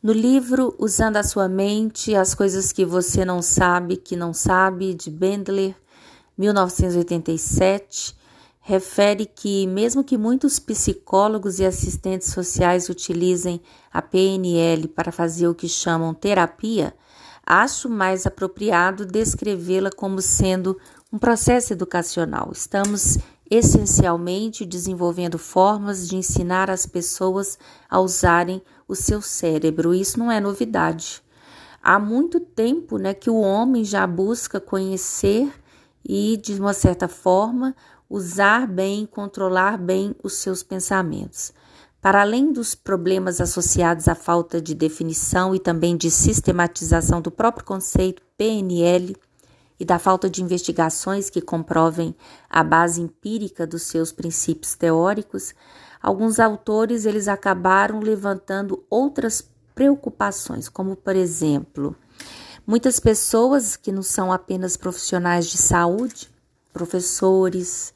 [0.00, 4.94] No livro Usando a Sua Mente, as coisas que você não sabe, que não sabe,
[4.94, 5.74] de Bendler,
[6.38, 8.16] 1987,
[8.60, 13.60] refere que, mesmo que muitos psicólogos e assistentes sociais utilizem
[13.92, 16.94] a PNL para fazer o que chamam terapia,
[17.44, 20.78] acho mais apropriado descrevê-la como sendo
[21.12, 22.50] um processo educacional.
[22.52, 23.18] Estamos
[23.50, 27.58] essencialmente desenvolvendo formas de ensinar as pessoas
[27.88, 29.94] a usarem o seu cérebro.
[29.94, 31.22] Isso não é novidade.
[31.82, 35.50] Há muito tempo né, que o homem já busca conhecer
[36.04, 37.74] e, de uma certa forma,
[38.08, 41.52] usar bem, controlar bem os seus pensamentos.
[42.00, 47.64] Para além dos problemas associados à falta de definição e também de sistematização do próprio
[47.64, 49.16] conceito PNL,
[49.78, 52.14] e da falta de investigações que comprovem
[52.50, 55.54] a base empírica dos seus princípios teóricos,
[56.02, 61.94] alguns autores eles acabaram levantando outras preocupações, como por exemplo,
[62.66, 66.28] muitas pessoas que não são apenas profissionais de saúde,
[66.72, 67.94] professores,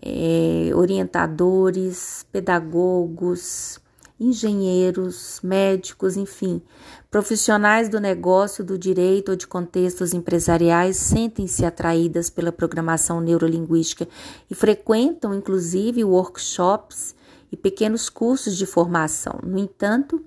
[0.00, 3.80] é, orientadores, pedagogos,
[4.18, 6.62] engenheiros, médicos, enfim,
[7.10, 14.08] profissionais do negócio, do direito ou de contextos empresariais sentem-se atraídas pela programação neurolinguística
[14.50, 17.14] e frequentam, inclusive, workshops
[17.52, 19.38] e pequenos cursos de formação.
[19.42, 20.24] No entanto,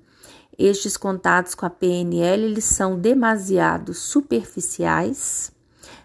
[0.58, 5.52] estes contatos com a PNL eles são demasiado superficiais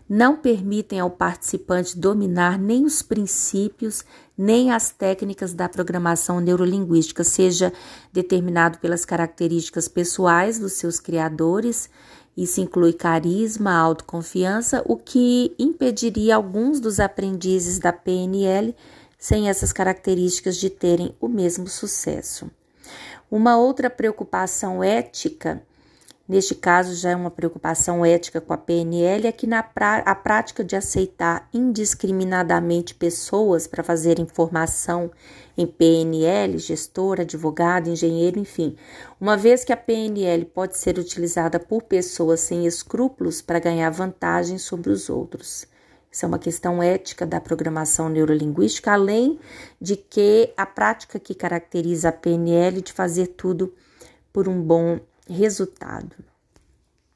[0.09, 4.05] não permitem ao participante dominar nem os princípios
[4.37, 7.73] nem as técnicas da programação neurolinguística, seja
[8.13, 11.89] determinado pelas características pessoais dos seus criadores,
[12.37, 18.75] isso inclui carisma, autoconfiança, o que impediria alguns dos aprendizes da PNL
[19.17, 22.51] sem essas características de terem o mesmo sucesso.
[23.31, 25.63] Uma outra preocupação ética
[26.27, 29.63] Neste caso, já é uma preocupação ética com a PNL, é que na
[30.07, 35.11] a prática de aceitar indiscriminadamente pessoas para fazerem formação
[35.55, 38.75] em PNL, gestor, advogado, engenheiro, enfim,
[39.21, 44.57] uma vez que a PNL pode ser utilizada por pessoas sem escrúpulos para ganhar vantagem
[44.57, 45.67] sobre os outros.
[46.11, 49.39] Isso é uma questão ética da programação neurolinguística, além
[49.79, 53.75] de que a prática que caracteriza a PNL de fazer tudo
[54.33, 54.99] por um bom
[55.29, 56.17] resultado.